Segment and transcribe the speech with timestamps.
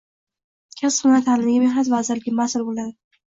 [0.79, 2.93] Kasb-hunar taʼlimiga Mehnat vazirligi masʼul boʻladi.